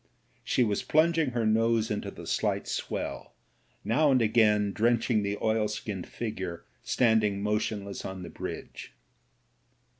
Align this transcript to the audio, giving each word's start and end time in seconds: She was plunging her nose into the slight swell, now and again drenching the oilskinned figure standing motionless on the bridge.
She 0.43 0.63
was 0.63 0.81
plunging 0.81 1.29
her 1.29 1.45
nose 1.45 1.91
into 1.91 2.09
the 2.09 2.25
slight 2.25 2.67
swell, 2.67 3.35
now 3.85 4.09
and 4.09 4.19
again 4.19 4.73
drenching 4.73 5.21
the 5.21 5.37
oilskinned 5.39 6.07
figure 6.07 6.65
standing 6.83 7.43
motionless 7.43 8.03
on 8.03 8.23
the 8.23 8.29
bridge. 8.31 8.93